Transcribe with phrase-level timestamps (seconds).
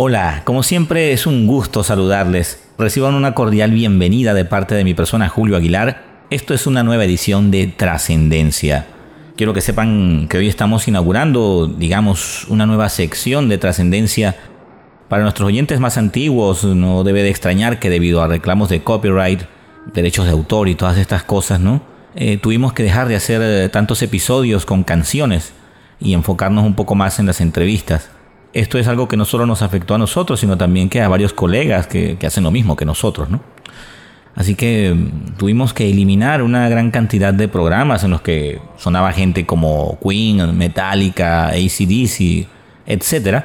[0.00, 2.62] Hola, como siempre es un gusto saludarles.
[2.78, 6.04] Reciban una cordial bienvenida de parte de mi persona Julio Aguilar.
[6.30, 8.86] Esto es una nueva edición de Trascendencia.
[9.36, 14.36] Quiero que sepan que hoy estamos inaugurando, digamos, una nueva sección de Trascendencia.
[15.08, 19.40] Para nuestros oyentes más antiguos, no debe de extrañar que debido a reclamos de copyright,
[19.92, 21.82] derechos de autor y todas estas cosas, ¿no?
[22.14, 25.54] Eh, tuvimos que dejar de hacer eh, tantos episodios con canciones
[25.98, 28.10] y enfocarnos un poco más en las entrevistas
[28.52, 31.32] esto es algo que no solo nos afectó a nosotros, sino también que a varios
[31.32, 33.40] colegas que, hacen lo mismo que nosotros, ¿no?
[34.34, 39.12] Así que mm, tuvimos que eliminar una gran cantidad de programas en los que sonaba
[39.12, 42.46] gente como Queen, Metallica, ACDC,
[42.86, 43.44] etc.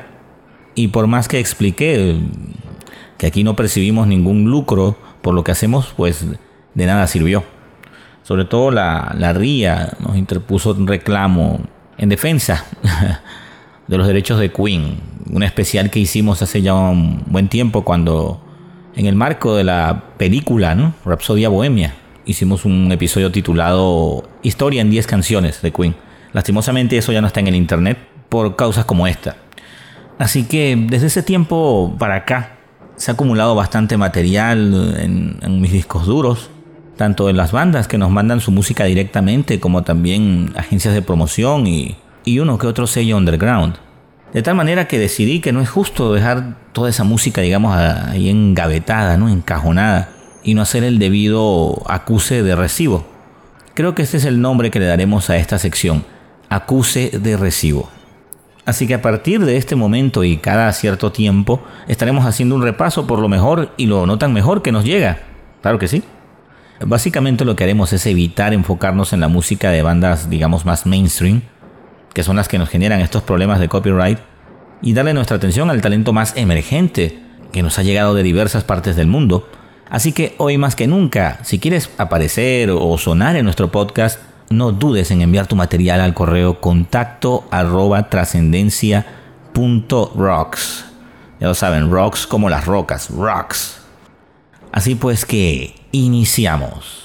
[0.75, 5.52] Y por más que expliqué mm, que aquí no percibimos ningún lucro por lo que
[5.52, 6.25] hacemos, pues
[6.73, 7.44] de nada sirvió.
[8.23, 11.59] Sobre todo la, la RIA nos interpuso un reclamo
[11.97, 12.66] en defensa
[13.88, 14.98] de los derechos de Queen,
[15.32, 18.42] un especial que hicimos hace ya un buen tiempo cuando
[18.95, 20.94] en el marco de la película, ¿no?
[21.06, 25.95] Rapsodia Bohemia, hicimos un episodio titulado Historia en 10 canciones de Queen.
[26.31, 27.98] Lastimosamente eso ya no está en el internet
[28.30, 29.36] por causas como esta.
[30.20, 32.58] Así que desde ese tiempo para acá
[32.95, 36.50] se ha acumulado bastante material en, en mis discos duros,
[36.95, 41.66] tanto en las bandas que nos mandan su música directamente como también agencias de promoción
[41.66, 43.75] y y uno que otro sello underground.
[44.33, 48.29] De tal manera que decidí que no es justo dejar toda esa música, digamos, ahí
[48.29, 49.29] engavetada, ¿no?
[49.29, 50.09] encajonada,
[50.44, 53.05] y no hacer el debido acuse de recibo.
[53.75, 56.03] Creo que este es el nombre que le daremos a esta sección,
[56.49, 57.89] acuse de recibo.
[58.66, 63.05] Así que a partir de este momento y cada cierto tiempo estaremos haciendo un repaso
[63.05, 65.19] por lo mejor y lo no tan mejor que nos llega.
[65.61, 66.03] Claro que sí.
[66.85, 71.41] Básicamente lo que haremos es evitar enfocarnos en la música de bandas, digamos, más mainstream,
[72.14, 74.19] que son las que nos generan estos problemas de copyright,
[74.81, 77.19] y darle nuestra atención al talento más emergente
[77.52, 79.47] que nos ha llegado de diversas partes del mundo.
[79.89, 84.19] Así que hoy más que nunca, si quieres aparecer o sonar en nuestro podcast,
[84.50, 88.09] no dudes en enviar tu material al correo contacto arroba.
[91.40, 93.80] Ya lo saben, rocks como las rocas, rocks.
[94.72, 97.03] Así pues que iniciamos.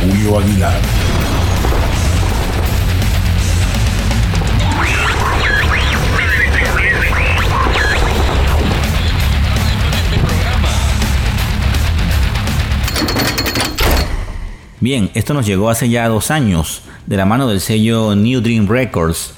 [0.00, 0.80] Julio Aguilar.
[14.80, 18.66] Bien, esto nos llegó hace ya dos años, de la mano del sello New Dream
[18.66, 19.34] Records.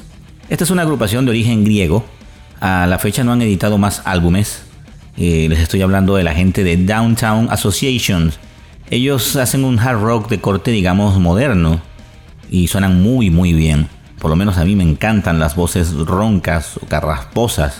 [0.48, 2.04] Esta es una agrupación de origen griego.
[2.60, 4.62] A la fecha no han editado más álbumes.
[5.16, 8.32] Eh, les estoy hablando de la gente de Downtown Association,
[8.92, 11.80] ellos hacen un hard rock de corte, digamos, moderno
[12.50, 13.88] y suenan muy, muy bien.
[14.20, 17.78] Por lo menos a mí me encantan las voces roncas o carrasposas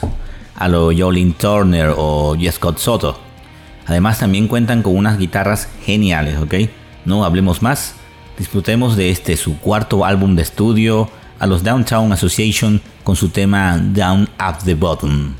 [0.56, 2.34] a lo Jolin Turner o.
[2.50, 3.20] Scott Soto.
[3.86, 6.54] Además también cuentan con unas guitarras geniales, ¿ok?
[7.04, 7.94] No hablemos más,
[8.38, 13.76] disfrutemos de este su cuarto álbum de estudio a los Downtown Association con su tema
[13.76, 15.34] Down Up the Bottom.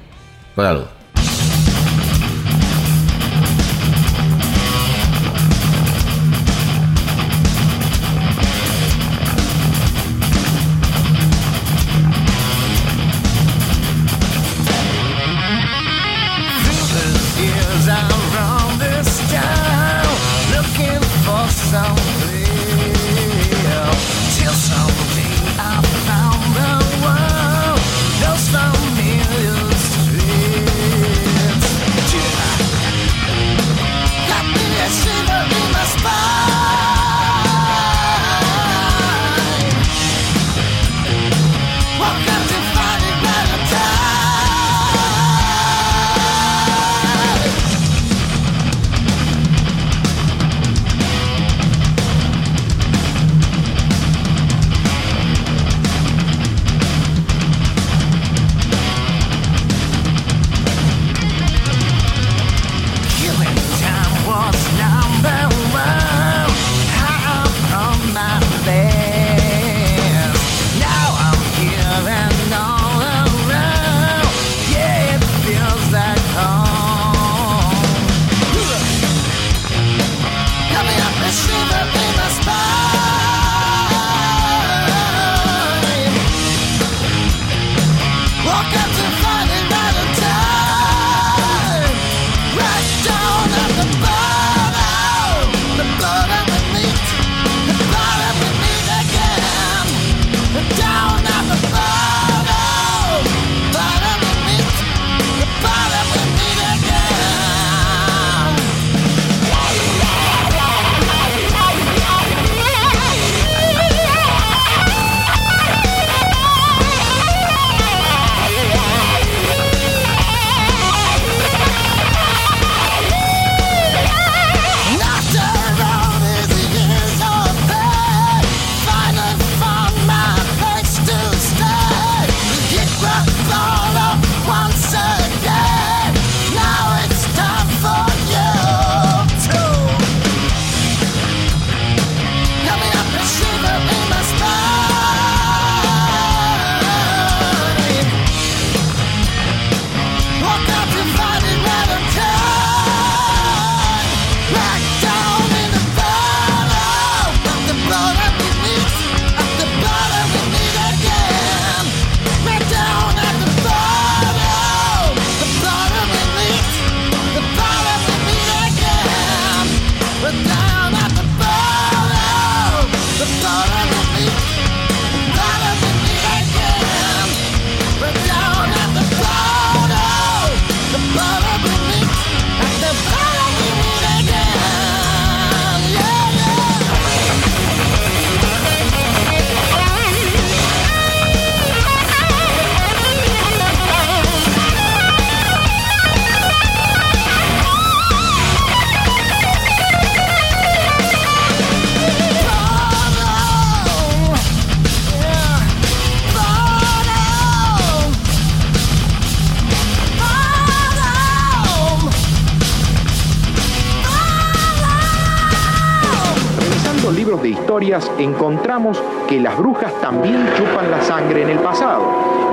[218.19, 222.05] Encontramos que las brujas también chupan la sangre en el pasado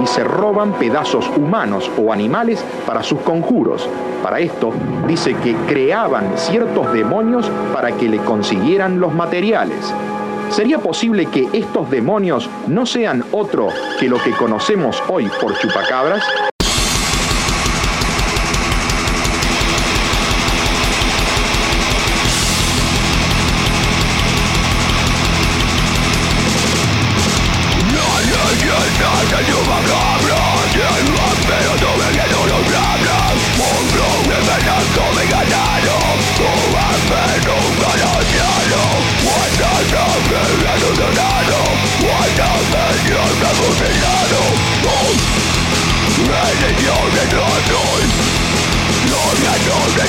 [0.02, 3.88] y se roban pedazos humanos o animales para sus conjuros.
[4.24, 4.74] Para esto,
[5.08, 9.94] dice que creaban ciertos demonios para que le consiguieran los materiales.
[10.50, 13.68] ¿Sería posible que estos demonios no sean otro
[14.00, 16.24] que lo que conocemos hoy por chupacabras?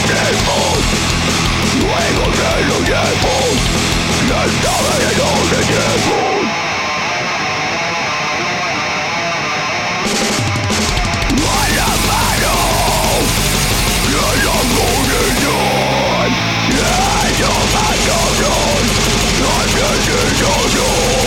[0.07, 0.47] 衣服，
[1.83, 3.23] 我感觉冷衣服，
[4.21, 4.33] 你穿
[4.63, 5.73] 着冷的衣
[6.05, 6.07] 服。
[11.33, 11.45] 我
[12.09, 12.13] 来
[12.43, 12.47] 了，
[14.07, 14.73] 你的婚
[15.41, 15.49] 姻，
[16.69, 17.49] 你的梦
[18.05, 18.39] 想，
[19.39, 19.79] 都烟
[20.35, 20.79] 消云
[21.19, 21.20] 散。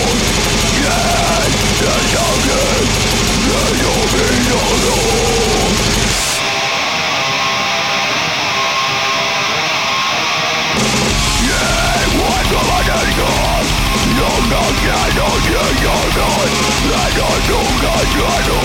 [18.11, 18.59] Joano,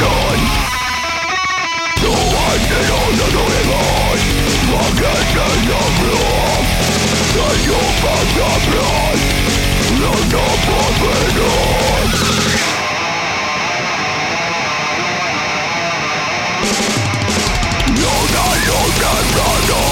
[0.00, 0.22] no.
[2.52, 3.00] andeño
[3.32, 4.22] no levoi,
[4.80, 5.82] ordei go, go,
[8.52, 8.90] go,
[10.00, 11.50] no no podeno,
[18.00, 18.66] no doy
[19.00, 19.91] canto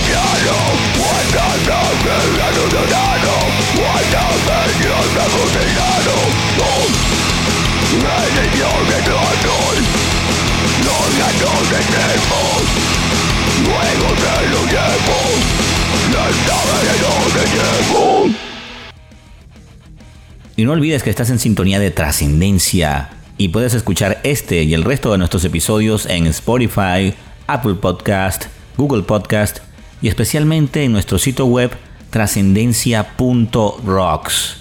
[20.69, 25.17] olvides que estás en sintonía de trascendencia y puedes escuchar este y el resto de
[25.17, 27.13] nuestros episodios en Spotify,
[27.47, 28.45] Apple Podcast,
[28.77, 29.59] Google Podcast
[30.01, 31.71] y especialmente en nuestro sitio web
[32.09, 34.57] trascendencia.rocks,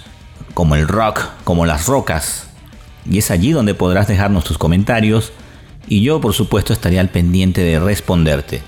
[0.55, 2.47] como el rock, como las rocas.
[3.11, 5.33] Y es allí donde podrás dejarnos tus comentarios
[5.89, 8.63] y yo por supuesto estaré al pendiente de responderte.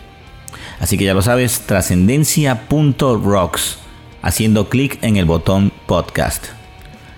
[0.80, 3.78] Así que ya lo sabes, trascendencia.rocks,
[4.20, 6.61] haciendo clic en el botón podcast.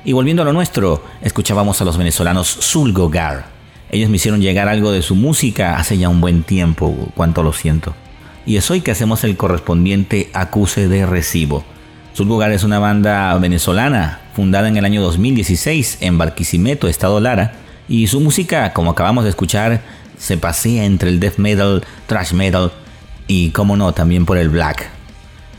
[0.07, 3.47] Y volviendo a lo nuestro, escuchábamos a los venezolanos Zulgogar.
[3.91, 7.55] Ellos me hicieron llegar algo de su música hace ya un buen tiempo, cuánto lo
[7.55, 7.95] siento.
[8.45, 11.65] Y es hoy que hacemos el correspondiente acuse de recibo.
[12.15, 17.55] Zulgogar es una banda venezolana fundada en el año 2016 en Barquisimeto, Estado Lara,
[17.89, 19.81] y su música, como acabamos de escuchar,
[20.19, 22.73] se pasea entre el death metal, thrash metal
[23.27, 24.91] y, como no, también por el black.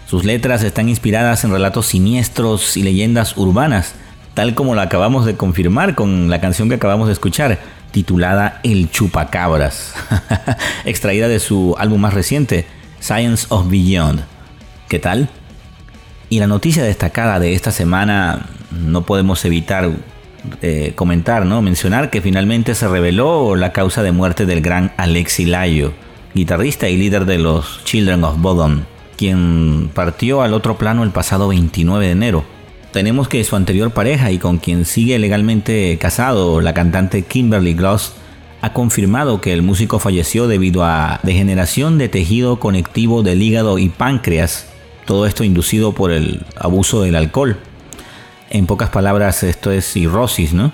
[0.05, 3.95] Sus letras están inspiradas en relatos siniestros y leyendas urbanas,
[4.35, 7.57] tal como lo acabamos de confirmar con la canción que acabamos de escuchar,
[7.91, 9.95] titulada El Chupacabras,
[10.85, 12.67] extraída de su álbum más reciente,
[12.99, 14.25] Science of Beyond.
[14.89, 15.29] ¿Qué tal?
[16.29, 19.89] Y la noticia destacada de esta semana no podemos evitar
[20.61, 21.61] eh, comentar, ¿no?
[21.61, 25.93] Mencionar que finalmente se reveló la causa de muerte del gran Alexi Layo,
[26.33, 28.81] guitarrista y líder de los Children of Bodom,
[29.17, 32.54] quien partió al otro plano el pasado 29 de enero
[32.95, 38.13] tenemos que su anterior pareja y con quien sigue legalmente casado, la cantante Kimberly Gloss,
[38.61, 43.89] ha confirmado que el músico falleció debido a degeneración de tejido conectivo del hígado y
[43.89, 44.69] páncreas,
[45.05, 47.57] todo esto inducido por el abuso del alcohol.
[48.49, 50.71] En pocas palabras, esto es cirrosis, ¿no?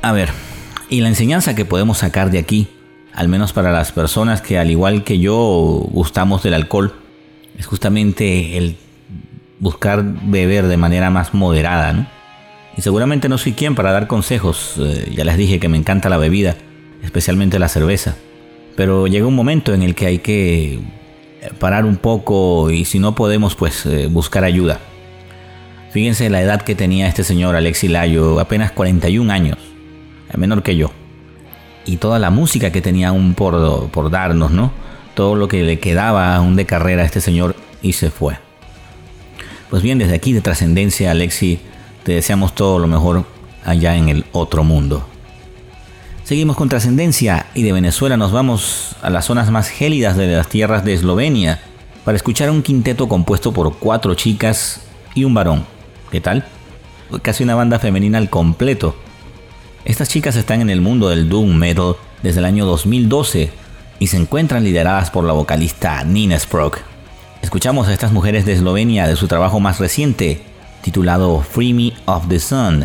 [0.00, 0.30] A ver,
[0.88, 2.68] y la enseñanza que podemos sacar de aquí,
[3.12, 5.34] al menos para las personas que al igual que yo
[5.90, 6.94] gustamos del alcohol,
[7.58, 8.78] es justamente el
[9.58, 12.12] buscar beber de manera más moderada.
[12.76, 16.08] Y seguramente no soy quien para dar consejos, eh, ya les dije que me encanta
[16.08, 16.56] la bebida,
[17.02, 18.16] especialmente la cerveza,
[18.76, 20.80] pero llega un momento en el que hay que
[21.58, 24.78] parar un poco y si no podemos pues eh, buscar ayuda.
[25.90, 29.56] Fíjense la edad que tenía este señor Alexi Layo, apenas 41 años,
[30.36, 30.90] menor que yo.
[31.86, 34.72] Y toda la música que tenía aún por, por darnos, ¿no?
[35.14, 38.36] Todo lo que le quedaba aún de carrera a este señor y se fue.
[39.70, 41.58] Pues bien, desde aquí de trascendencia, Alexi,
[42.04, 43.24] te deseamos todo lo mejor
[43.64, 45.06] allá en el otro mundo.
[46.22, 50.48] Seguimos con trascendencia y de Venezuela nos vamos a las zonas más gélidas de las
[50.48, 51.60] tierras de Eslovenia
[52.04, 54.82] para escuchar un quinteto compuesto por cuatro chicas
[55.14, 55.64] y un varón.
[56.10, 56.44] ¿Qué tal?
[57.22, 58.96] Casi una banda femenina al completo.
[59.84, 63.50] Estas chicas están en el mundo del doom metal desde el año 2012
[63.98, 66.95] y se encuentran lideradas por la vocalista Nina Sprog.
[67.46, 70.40] Escuchamos a estas mujeres de Eslovenia de su trabajo más reciente,
[70.82, 72.84] titulado Free Me of the Sun,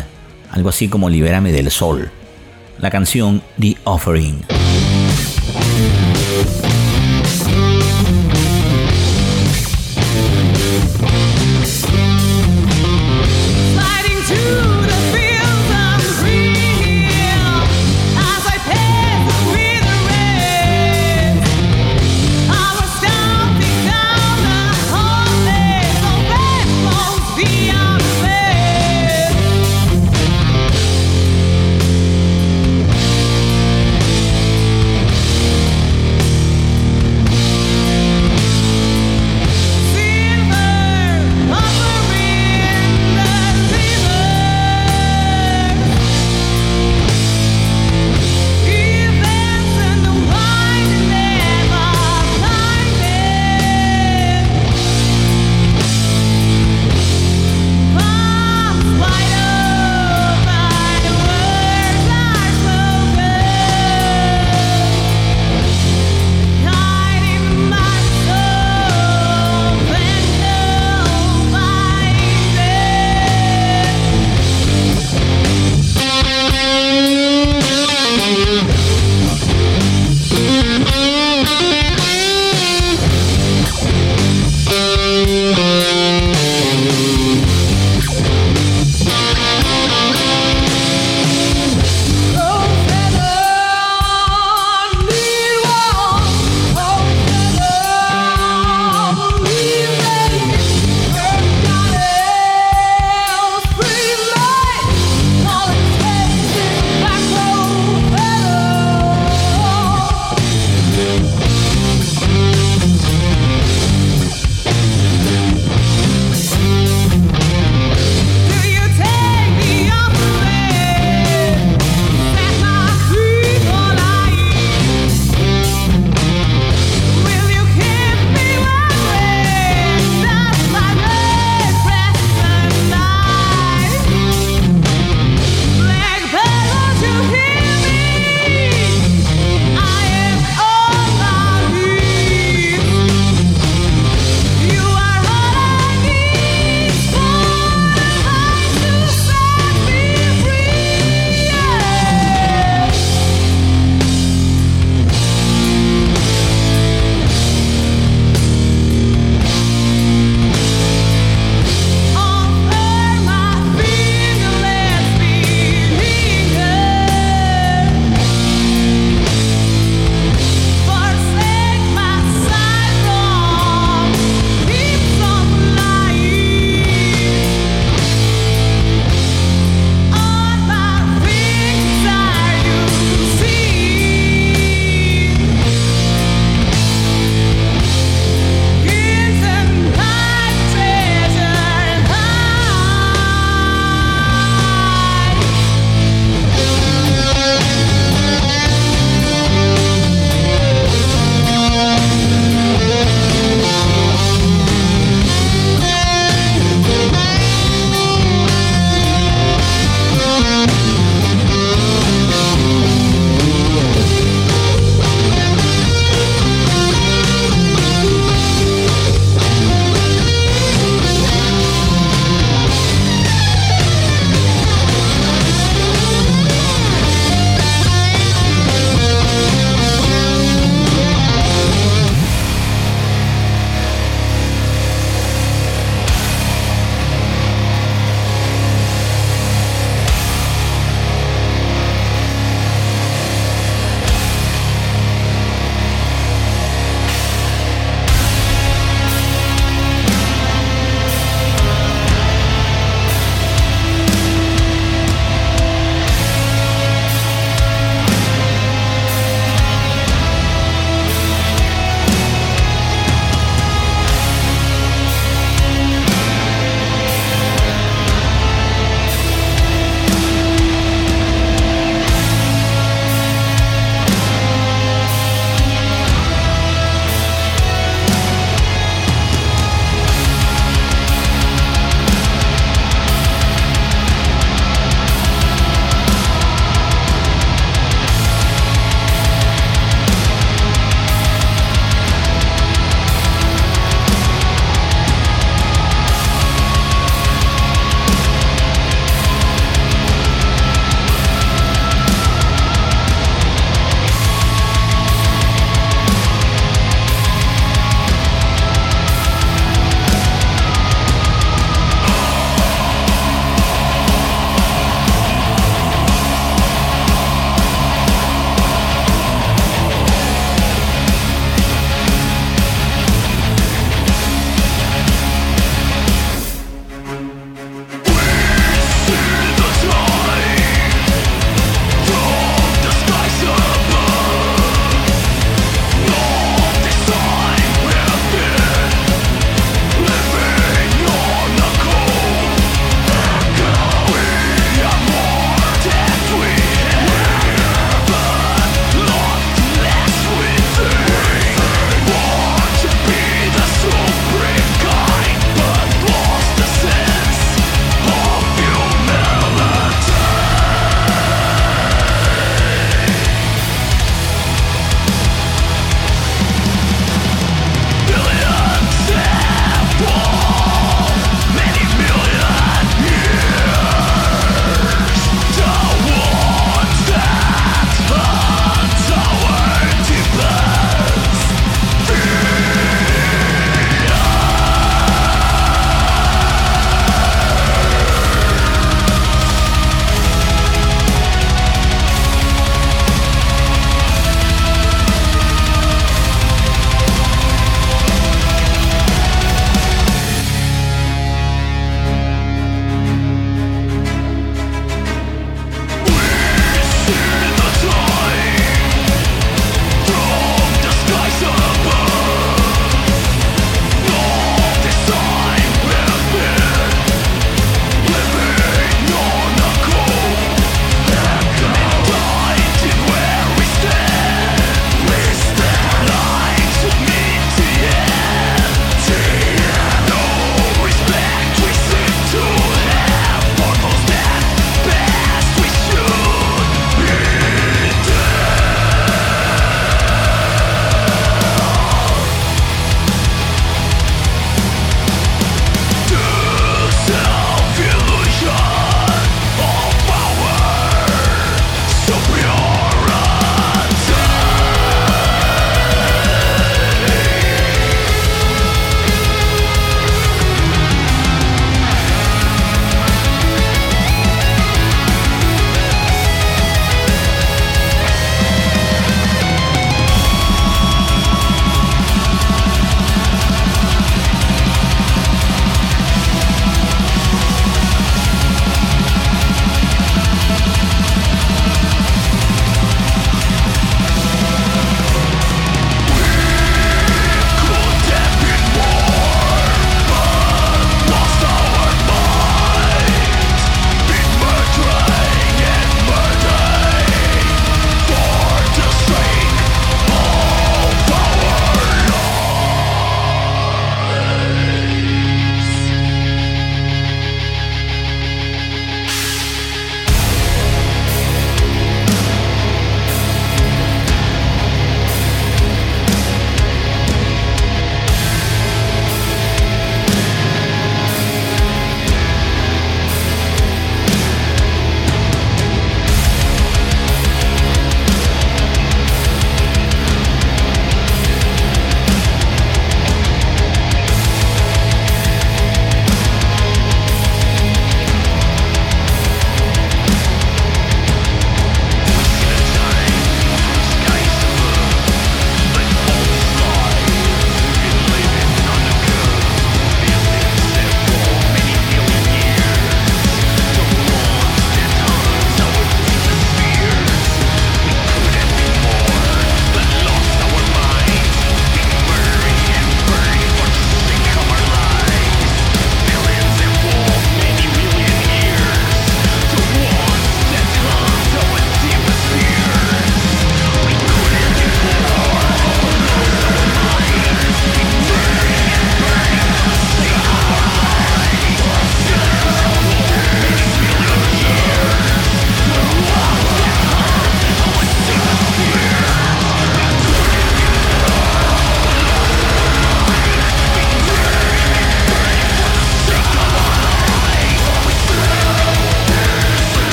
[0.52, 2.12] algo así como Libérame del Sol.
[2.78, 4.61] La canción The Offering.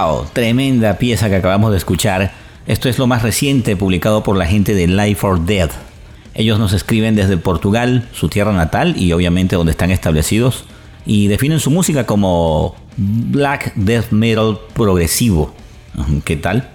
[0.00, 2.32] Wow, tremenda pieza que acabamos de escuchar.
[2.66, 5.68] Esto es lo más reciente publicado por la gente de Life or Dead.
[6.32, 10.64] Ellos nos escriben desde Portugal, su tierra natal y obviamente donde están establecidos,
[11.04, 15.52] y definen su música como black death metal progresivo.
[16.24, 16.70] ¿Qué tal?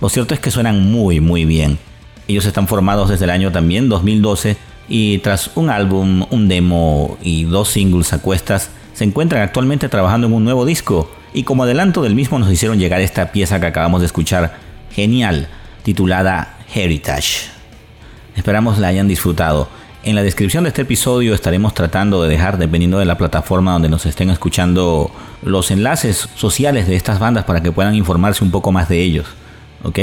[0.00, 1.78] Lo cierto es que suenan muy muy bien.
[2.26, 4.56] Ellos están formados desde el año también 2012
[4.88, 10.26] y tras un álbum, un demo y dos singles a cuestas, se encuentran actualmente trabajando
[10.26, 13.66] en un nuevo disco y como adelanto del mismo nos hicieron llegar esta pieza que
[13.66, 14.56] acabamos de escuchar,
[14.90, 15.46] genial,
[15.84, 17.48] titulada Heritage.
[18.34, 19.68] Esperamos la hayan disfrutado.
[20.02, 23.88] En la descripción de este episodio estaremos tratando de dejar, dependiendo de la plataforma donde
[23.88, 28.72] nos estén escuchando, los enlaces sociales de estas bandas para que puedan informarse un poco
[28.72, 29.26] más de ellos.
[29.84, 30.00] ¿Ok?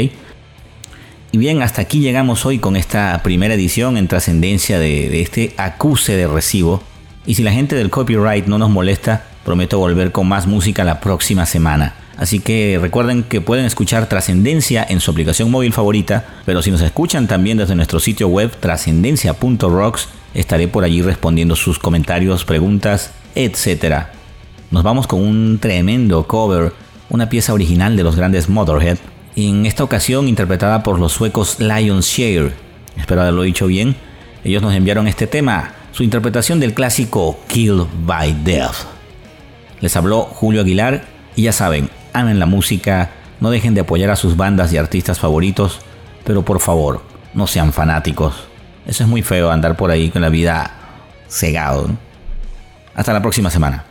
[1.34, 6.16] Y bien, hasta aquí llegamos hoy con esta primera edición en trascendencia de, este acuse
[6.16, 6.82] de recibo.
[7.26, 11.00] Y si la gente del copyright no nos molesta, prometo volver con más música la
[11.00, 11.96] próxima semana.
[12.18, 16.82] Así que recuerden que pueden escuchar Trascendencia en su aplicación móvil favorita, pero si nos
[16.82, 24.06] escuchan también desde nuestro sitio web trascendencia.rocks, estaré por allí respondiendo sus comentarios, preguntas, etc.
[24.72, 26.74] Nos vamos con un tremendo cover,
[27.10, 28.98] una pieza original de los grandes Motorhead,
[29.36, 32.54] en esta ocasión interpretada por los suecos Lions Share.
[32.98, 33.96] Espero haberlo dicho bien.
[34.46, 38.76] Ellos nos enviaron este tema, su interpretación del clásico Kill by Death.
[39.80, 41.06] Les habló Julio Aguilar
[41.38, 45.20] y ya saben, amen la música, no dejen de apoyar a sus bandas y artistas
[45.20, 45.80] favoritos,
[46.26, 47.02] pero por favor,
[47.34, 48.36] no sean fanáticos.
[48.86, 50.70] Eso es muy feo andar por ahí con la vida
[51.30, 51.90] cegado.
[52.94, 53.86] Hasta la próxima semana.